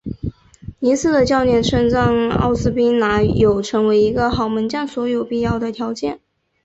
[0.79, 6.19] 尼斯的教练称赞奥斯宾拿有成为一个好门将所有必要的条件。